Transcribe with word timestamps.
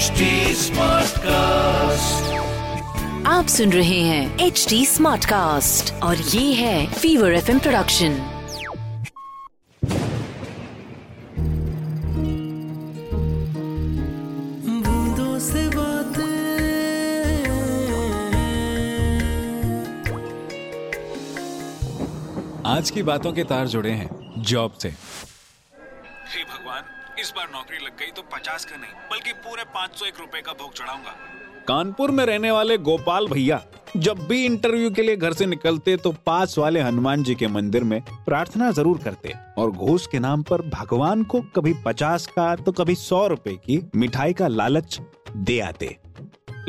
HD 0.00 0.26
Smartcast. 0.56 2.28
आप 3.26 3.46
सुन 3.46 3.72
रहे 3.72 3.98
हैं 4.00 4.46
एच 4.46 4.64
डी 4.68 4.84
स्मार्ट 4.86 5.24
कास्ट 5.24 5.92
और 6.02 6.16
ये 6.16 6.52
है 6.54 6.86
फीवर 6.92 7.32
एफएम 7.34 7.58
प्रोडक्शन 7.58 8.16
बूंदों 14.78 15.38
से 15.38 15.66
बातें 15.68 16.24
आज 22.66 22.90
की 22.90 23.02
बातों 23.02 23.32
के 23.32 23.44
तार 23.44 23.68
जुड़े 23.68 23.90
हैं 23.92 24.42
जॉब 24.44 24.78
से 24.82 24.92
इस 27.20 27.32
बार 27.36 27.48
नौकरी 27.52 27.78
लग 27.78 27.98
गई 27.98 28.10
तो 28.16 28.22
पचास 28.32 28.64
का 28.64 28.76
नहीं, 28.76 28.90
बल्कि 29.10 29.32
पूरे 29.40 29.64
पाँच 29.74 29.98
सौ 29.98 30.06
एक 30.06 30.20
रुपए 30.20 30.40
का 30.40 30.52
भोग 30.52 30.72
चढ़ाऊँगा। 30.74 31.14
कानपुर 31.68 32.10
में 32.10 32.24
रहने 32.26 32.50
वाले 32.50 32.76
गोपाल 32.80 33.26
भैया 33.26 33.60
जब 33.96 34.18
भी 34.28 34.44
इंटरव्यू 34.44 34.90
के 34.90 35.02
लिए 35.02 35.16
घर 35.16 35.32
से 35.32 35.46
निकलते 35.46 35.96
तो 35.96 36.12
पास 36.26 36.56
वाले 36.58 36.80
हनुमान 36.80 37.22
जी 37.22 37.34
के 37.34 37.46
मंदिर 37.48 37.84
में 37.84 38.00
प्रार्थना 38.26 38.70
ज़रूर 38.70 38.98
करते 38.98 39.34
और 39.58 39.70
घूस 39.70 40.06
के 40.06 40.18
नाम 40.18 40.42
पर 40.42 40.62
भगवान 40.68 41.22
को 41.24 41.40
कभी 41.56 41.74
पचास 41.84 42.26
का 42.26 42.54
तो 42.56 42.72
कभी 42.72 42.94
सौ 42.94 43.26
रुपए 43.26 43.54
की 43.56 43.80
मिठाई 43.96 44.32
का 44.32 44.48
लालच 44.48 45.00
दे 45.36 45.58
आते। 45.60 45.96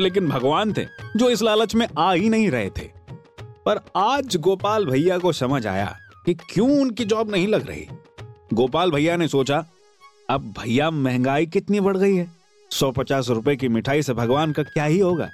लेकिन 0.00 0.28
भगवान 0.28 0.72
थे, 0.72 0.84
जो 1.16 1.30
इस 1.30 1.42
लालच 1.42 1.74
में 1.74 1.86
आ 1.98 2.12
ही 2.12 2.28
नहीं 2.28 2.50
रहे 2.50 2.70
थे। 2.70 2.90
पर 3.66 3.80
आज 3.96 4.36
गोपाल 4.38 4.86
भैया 4.86 5.18
को 5.18 5.32
समझ 5.34 5.66
आया 5.66 5.94
कि 6.26 6.34
क्यों 6.44 6.70
उनकी 6.80 7.04
जॉब 7.04 7.30
नहीं 7.30 7.46
लग 7.48 7.68
रही। 7.68 7.86
गोपाल 8.52 8.90
भैया 8.90 9.16
ने 9.16 9.28
सोचा 9.28 9.64
अब 10.30 10.52
भैया, 10.58 10.90
महँगाई 10.90 11.46
कितनी 11.46 11.80
बढ़ 11.80 11.96
गई 11.96 12.16
है? 12.16 12.30
सौ 12.70 12.90
पचास 12.90 13.28
रुपए 13.28 13.56
की 13.56 13.68
मिठाई 13.68 14.02
से 14.02 14.14
भगवान 14.14 14.52
का 14.52 14.62
क्या 14.62 14.84
ही 14.84 14.98
होगा? 14.98 15.28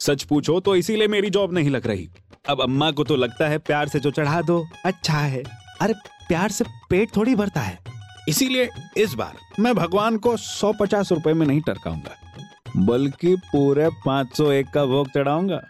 सच 0.00 0.22
पूछो 0.22 0.58
तो 0.60 0.74
इसीलिए 0.76 1.08
मेरी 1.08 1.30
जॉब 1.30 1.52
नहीं 1.52 1.70
लग 1.70 1.86
रही। 1.86 2.08
अब 2.48 2.60
अम्मा 2.60 2.90
को 2.90 3.04
तो 3.04 3.16
लगता 3.16 3.48
है 3.48 3.58
प्यार 3.58 3.88
से 3.88 4.00
जो 4.00 4.10
चढ़ा 4.10 4.40
दो 4.42 4.64
अच्छा 4.84 5.18
है। 5.18 5.42
अरे, 5.80 5.94
प्यार 6.28 6.50
से 6.50 6.64
पेट 6.90 7.16
थोड़ी 7.16 7.34
भरता 7.34 7.60
है। 7.60 7.78
इसीलिए 8.28 8.68
इस 8.96 9.14
बार 9.14 9.36
मैं 9.60 9.74
भगवान 9.74 10.16
को 10.16 10.36
सौ 10.36 10.72
पचास 10.72 11.12
रुपए 11.12 11.32
में 11.32 11.46
नहीं 11.46 11.60
टरकाऊँगा, 11.60 12.14
बल्कि 12.76 13.34
पूरे 13.42 13.88
पाँच 14.06 14.36
सौ 14.36 14.50
एक 14.52 14.70
का 14.70 14.84
भोग 14.84 15.08
चढ़ाऊँगा। 15.08 15.60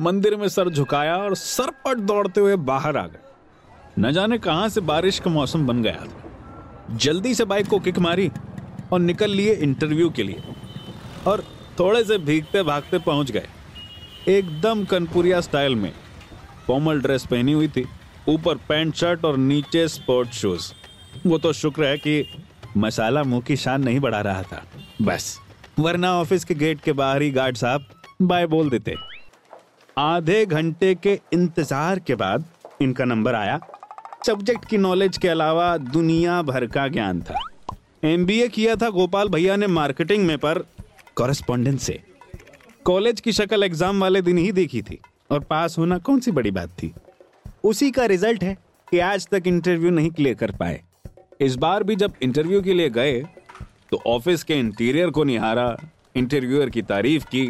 मंदिर 0.00 0.36
में 0.36 0.48
सर 0.48 0.68
झुकाया 0.68 1.16
और 1.16 1.34
सरपट 1.34 1.98
दौड़ते 1.98 2.40
हुए 2.40 2.56
बाहर 2.56 2.96
आ 2.96 3.06
गए। 3.06 3.18
न 3.98 4.12
जाने 4.12 4.38
कहाँ 4.38 4.68
से 4.68 4.80
बारिश 4.82 5.18
का 5.18 5.30
मौसम 5.30 5.66
बन 5.66 5.82
गया 5.82 6.04
था। 6.04 6.25
जल्दी 6.90 7.34
से 7.34 7.44
बाइक 7.44 7.66
को 7.66 7.78
किक 7.78 7.98
मारी 7.98 8.30
और 8.92 9.00
निकल 9.00 9.30
लिए 9.30 9.54
इंटरव्यू 9.54 10.10
के 10.10 10.22
लिए। 10.22 10.42
और 11.26 11.44
थोड़े 11.78 12.04
से 12.04 12.18
भीगते 12.18 12.62
भागते 12.62 12.98
पहुँच 12.98 13.30
गए। 13.30 13.46
एकदम 14.28 14.84
कनपुरिया 14.84 15.40
स्टाइल 15.40 15.74
में। 15.74 15.92
फॉर्मल 16.66 17.00
ड्रेस 17.00 17.26
पहनी 17.26 17.52
हुई 17.52 17.68
थी। 17.68 17.86
ऊपर 18.28 18.56
पैंट 18.68 18.94
शर्ट 18.94 19.24
और 19.24 19.36
नीचे 19.36 19.86
स्पोर्ट 19.88 20.28
शूज़। 20.28 20.72
वो 21.26 21.38
तो 21.38 21.52
शुक्र 21.52 21.84
है 21.84 21.98
कि 21.98 22.24
मसाला 22.76 23.22
मुँह 23.22 23.40
की 23.40 23.56
शान 23.56 23.84
नहीं 23.84 24.00
बढ़ा 24.00 24.20
रहा 24.20 24.42
था। 24.42 24.62
बस। 25.02 25.38
वरना 25.78 26.12
ऑफ़िस 26.12 26.44
के 26.44 26.54
गेट 26.54 26.80
के 26.80 26.92
बाहर 26.92 27.22
ही 27.22 27.30
गार्ड 27.30 27.56
साहब 27.56 27.86
बाय 28.22 28.46
बोल 28.46 28.70
देते। 28.70 28.94
आधे 29.98 30.44
घंटे 30.46 30.94
के 30.94 31.20
इंतज़ार 31.32 31.98
के 31.98 32.14
बाद 32.14 32.44
इनका 32.82 33.04
नंबर 33.04 33.34
आया। 33.34 33.60
सब्जेक्ट 34.26 34.64
की 34.64 34.78
नॉलेज 34.78 35.18
के 35.18 35.28
अलावा 35.28 35.76
दुनिया 35.78 36.40
भर 36.42 36.66
का 36.66 36.86
ज्ञान 36.88 37.20
था। 37.22 37.40
एमबीए 38.04 38.48
किया 38.48 38.74
था 38.76 38.88
गोपाल 38.90 39.28
भैया 39.28 39.56
ने 39.56 39.66
मार्केटिंग 39.68 40.26
में 40.26 40.36
पर 40.38 40.58
कॉरेस्पॉन्डेंस 41.16 41.82
से। 41.82 41.98
कॉलेज 42.84 43.20
की 43.20 43.32
शक्ल 43.32 43.62
एग्ज़ाम 43.62 44.00
वाले 44.00 44.22
दिन 44.22 44.38
ही 44.38 44.50
देखी 44.52 44.82
थी 44.82 44.98
और 45.30 45.40
पास 45.44 45.78
होना 45.78 45.98
कौन 45.98 46.20
सी 46.20 46.30
बड़ी 46.30 46.50
बात 46.50 46.70
थी? 46.82 46.92
उसी 47.64 47.90
का 47.90 48.04
रिज़ल्ट 48.06 48.44
है 48.44 48.56
कि 48.88 48.98
आज 49.00 49.28
तक 49.28 49.46
इंटरव्यू 49.46 49.90
नहीं 49.90 50.10
क्लियर 50.10 50.34
कर 50.34 50.50
पाए। 50.56 50.82
इस 51.40 51.56
बार 51.56 51.82
भी 51.82 51.96
जब 51.96 52.12
इंटरव्यू 52.22 52.62
के 52.62 52.74
लिए 52.74 52.90
गए 52.90 53.22
तो 53.90 54.02
ऑफ़िस 54.06 54.42
के 54.42 54.54
इंटीरियर 54.54 55.10
को 55.10 55.24
निहारा 55.24 55.76
इंटरव्यूअर 56.16 56.70
की 56.70 56.82
तारीफ़ 56.84 57.24
की, 57.24 57.46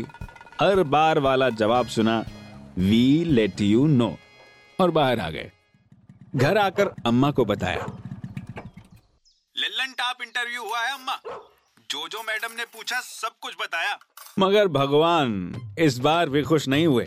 हर 0.61 0.83
बार 0.85 1.19
वाला 1.21 1.51
जवाब 1.51 1.87
सुना 1.89 2.25
वी 2.79 3.25
लेट 3.25 3.61
यू 3.63 3.87
नो 3.89 4.17
और 4.79 4.91
बाहर 4.91 5.21
आ 5.21 5.31
गए। 5.31 5.51
घर 6.37 6.59
आकर 6.59 6.91
अम्मा 7.07 7.31
को 7.31 7.45
बताया। 7.45 7.87
लल्लन 9.57 9.93
टाप 9.93 10.23
इंटरव्यू 10.23 10.63
हुआ 10.63 10.81
है 10.81 10.93
अम्मा। 10.95 11.21
जो 11.91 12.09
जो 12.09 12.23
मैडम 12.23 12.57
ने 12.57 12.65
पूछा 12.65 13.01
सब 13.01 13.39
कुछ 13.41 13.55
बताया। 13.61 13.99
मगर 14.39 14.69
भगवान 14.69 15.55
इस 15.79 15.99
बार 15.99 16.29
भी 16.29 16.43
खुश 16.43 16.69
नहीं 16.69 16.87
हुए। 16.87 17.05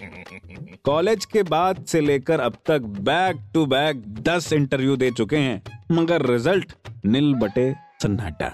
कॉलेज 0.86 1.26
के 1.26 1.44
बाद 1.44 1.86
से 1.86 2.02
लेकर 2.02 2.40
अब 2.40 2.58
तक 2.66 2.80
बैक 2.80 3.52
टू 3.54 3.66
बैक 3.66 4.04
दस 4.22 4.52
इंटरव्यू 4.54 4.96
दे 4.96 5.12
चुके 5.12 5.38
हैं 5.38 5.86
मगर 5.92 6.26
रिज़ल्ट 6.26 6.74
नील 7.06 7.34
बटे 7.36 7.74
सन्नाटा। 8.02 8.52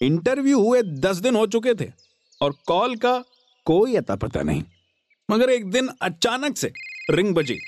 इंटरव्यू 0.00 0.60
हुए 0.60 0.82
दस 0.82 1.16
दिन 1.16 1.36
हो 1.36 1.46
चुके 1.46 1.74
थे 1.74 1.90
और 2.40 2.54
कॉल 2.66 2.96
का 2.96 3.18
कोई 3.66 3.96
अता 3.96 4.16
पता 4.16 4.42
नहीं। 4.42 4.62
मगर 5.28 5.50
एक 5.50 5.70
दिन 5.70 5.90
अचानक 6.02 6.56
से 6.56 6.72
रिंग 7.10 7.34
बजी 7.34 7.58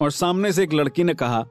और 0.00 0.10
सामने 0.10 0.52
से 0.52 0.62
एक 0.62 0.72
लड़की 0.72 1.04
ने 1.04 1.14
कहा 1.14 1.44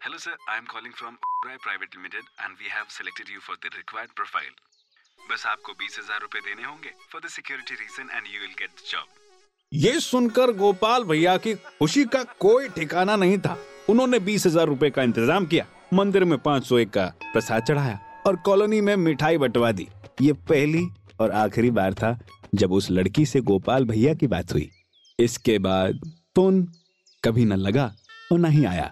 hello 0.00 0.18
sir 0.18 0.36
I 0.48 0.58
am 0.58 0.64
calling 0.64 0.92
from 0.98 1.14
private 1.44 1.94
limited 1.94 2.28
and 2.40 2.52
we 2.58 2.68
have 2.72 2.84
selected 2.90 3.32
you 3.32 3.40
for 3.46 3.56
the 3.56 3.70
required 3.74 4.10
profile 4.10 4.52
बस 5.30 5.44
आपको 5.46 5.72
बीस 5.80 5.98
हज़ार 5.98 6.20
रूपए 6.20 6.38
देने 6.40 6.62
होंगे 6.64 6.92
for 7.10 7.20
the 7.20 7.28
security 7.30 7.74
reason 7.74 8.08
and 8.12 8.26
you 8.26 8.40
will 8.40 8.54
get 8.58 8.70
the 8.70 8.86
job 8.90 9.74
ये 9.82 9.98
सुनकर 10.00 10.52
गोपाल 10.58 11.04
भैया 11.04 11.36
की 11.38 11.54
खुशी 11.54 12.04
का 12.14 12.22
कोई 12.40 12.68
ठिकाना 12.76 13.16
नहीं 13.16 13.36
था। 13.38 13.56
उन्होंने 13.88 14.18
बीस 14.20 14.46
हज़ार 14.46 14.66
रूपए 14.66 14.90
का 14.90 15.02
इंतज़ाम 15.02 15.46
किया। 15.46 15.66
मंदिर 15.94 16.24
में 16.24 16.36
पाँच 16.40 16.66
सौ 16.66 16.78
एक 16.78 16.90
का 16.90 17.04
प्रसाद 17.22 17.64
चढ़ाया 17.64 17.98
और 18.26 18.36
कॉलोनी 18.46 18.80
में 18.80 18.94
मिठाई 18.98 19.38
बंटवा 19.38 19.72
दी। 19.72 19.86
ये 20.20 20.32
पहली 20.48 20.86
और 21.20 21.30
आखिरी 21.42 21.70
बार 21.80 21.94
था 21.94 22.18
जब 22.54 22.72
उस 22.72 22.90
लड़की 22.90 23.26
से 23.26 23.40
गोपाल 23.50 23.84
भैया 23.86 24.14
की 24.14 24.26
बात 24.28 24.52
हुई। 24.52 24.70
इसके 25.18 25.58
बाद 25.68 26.00
फ़ोन 26.36 26.64
कभी 27.22 27.44
न 27.44 27.56
लगा 27.58 27.86
और 28.30 28.38
न 28.38 28.50
ही 28.50 28.64
आया। 28.64 28.90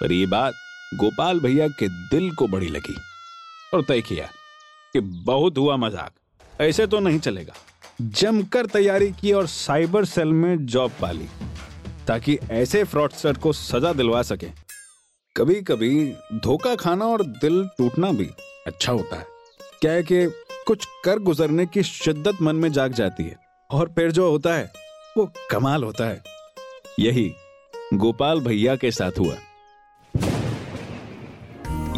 पर 0.00 0.12
ये 0.12 0.26
बात 0.26 0.54
गोपाल 0.94 1.40
भैया 1.40 1.68
के 1.68 1.88
दिल 1.88 2.30
को 2.30 2.46
बड़ी 2.48 2.68
लगी 2.68 2.96
और 3.74 3.82
तय 3.82 4.00
किया 4.00 4.26
कि 4.94 5.00
बहुत 5.00 5.58
हुआ 5.58 5.76
मज़ाक। 5.76 6.60
ऐसे 6.60 6.86
तो 6.86 7.00
नहीं 7.00 7.18
चलेगा। 7.18 7.54
जमकर 8.00 8.66
तैयारी 8.66 9.10
की 9.10 9.32
और 9.32 9.46
साइबर 9.46 10.04
सेल 10.04 10.28
में 10.28 10.66
जॉब 10.66 10.92
पा 11.00 11.10
ली 11.10 11.28
ताकि 12.08 12.38
ऐसे 12.50 12.82
फ्रॉडस्टर 12.84 13.38
को 13.38 13.52
सजा 13.52 13.92
दिलवा 13.92 14.22
सके। 14.22 14.46
कभी 15.36 15.54
कभी 15.62 15.90
धोखा 16.34 16.74
खाना 16.74 17.04
और 17.04 17.22
दिल 17.22 17.62
टूटना 17.78 18.12
भी 18.12 18.28
अच्छा 18.66 18.92
होता 18.92 19.16
है। 19.16 19.26
क्या 19.80 19.92
है 19.92 20.02
कि 20.02 20.26
कुछ 20.66 20.86
कर 21.04 21.18
गुजरने 21.18 21.66
की 21.66 21.82
शिद्दत 21.82 22.42
मन 22.42 22.56
में 22.56 22.70
जाग 22.72 22.92
जाती 22.92 23.24
है 23.24 23.36
और 23.70 23.92
फिर 23.96 24.12
जो 24.12 24.30
होता 24.30 24.54
है, 24.54 24.70
वो 25.18 25.30
कमाल 25.50 25.84
होता 25.84 26.08
है। 26.08 26.22
यही 27.00 27.30
गोपाल 27.94 28.40
भैया 28.40 28.76
के 28.76 28.90
साथ 28.90 29.18
हुआ। 29.18 29.34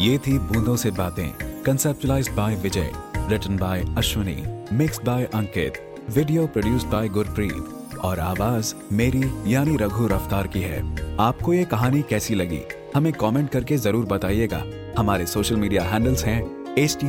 ये 0.01 0.19
थी 0.19 0.39
बूंदों 0.39 0.75
से 0.77 0.91
बातें 0.91 1.29
conceptualize 1.65 2.29
by 2.37 2.55
Vijay 2.57 2.91
written 3.31 3.57
by 3.57 3.81
Ashwini 3.99 4.37
mix 4.77 5.01
by 5.05 5.25
Ankit 5.35 5.81
video 6.17 6.47
produce 6.47 6.85
by 6.85 7.09
Gurpreet 7.09 7.99
और 8.05 8.19
आवाज़ 8.19 8.73
मेरी 8.93 9.23
यानी 9.47 9.77
रघु 9.77 10.07
रफ्तार 10.07 10.47
की 10.47 10.61
है। 10.61 10.81
आपको 11.21 11.53
ये 11.53 11.65
कहानी 11.65 12.03
कैसी 12.11 12.35
लगी? 12.35 12.61
हमें 12.95 13.13
कमेंट 13.13 13.51
करके 13.51 13.77
ज़रूर 13.77 14.07
बताइएगा। 14.07 14.63
हमारे 14.99 15.27
सोशल 15.27 15.57
मीडिया 15.57 15.83
हैंडल्स 15.85 16.25
हैं 16.25 16.41
एच 16.79 16.97
टी 17.01 17.09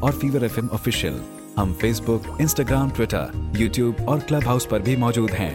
और 0.00 0.12
फीवर 0.12 0.44
एफएम 0.44 0.68
ऑफिशियल 0.72 1.20
हम 1.58 1.72
फेसबुक 1.80 2.36
इंस्टाग्राम 2.40 2.90
ट्विटर 2.90 3.52
यूट्यूब 3.56 4.06
और 4.08 4.20
क्लब 4.20 4.46
हाउस 4.46 4.66
पर 4.66 4.82
भी 4.82 4.96
मौजूद 4.96 5.30
हैं। 5.30 5.54